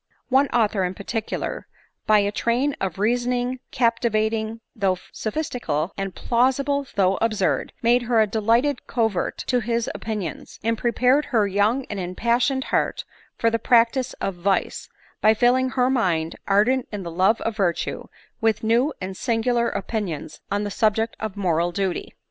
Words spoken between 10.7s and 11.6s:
pre pared her